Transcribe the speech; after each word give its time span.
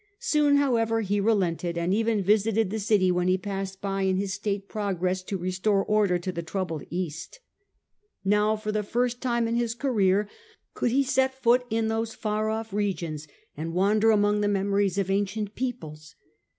Soon, 0.17 0.55
however, 0.55 1.01
he 1.01 1.19
relented, 1.19 1.77
and 1.77 1.93
even 1.93 2.23
visited 2.23 2.71
the 2.71 2.79
city, 2.79 3.11
when 3.11 3.27
he 3.27 3.37
passed 3.37 3.81
by 3.81 4.01
in 4.01 4.17
his 4.17 4.33
state 4.33 4.67
progress 4.67 5.21
to 5.21 5.37
restore 5.37 5.85
order 5.85 6.17
to 6.17 6.31
the 6.31 6.41
troubled 6.41 6.85
East. 6.89 7.39
Now 8.25 8.55
for 8.55 8.71
the 8.71 8.81
first 8.81 9.21
time 9.21 9.47
in 9.47 9.53
his 9.53 9.75
career 9.75 10.27
could 10.73 10.89
he 10.89 11.03
set 11.03 11.35
foot 11.39 11.67
in 11.69 11.87
those 11.87 12.15
far 12.15 12.49
off 12.49 12.73
regions, 12.73 13.27
and 13.55 13.75
wander 13.75 14.09
among 14.09 14.41
the 14.41 14.47
memories 14.47 14.97
of 14.97 15.11
ancient 15.11 15.53
peoples. 15.53 16.15